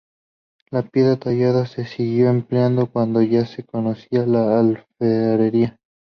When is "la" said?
0.71-0.81, 4.25-4.59